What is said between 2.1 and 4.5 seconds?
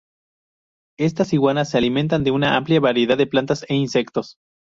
de una amplia variedad de plantas e insectos.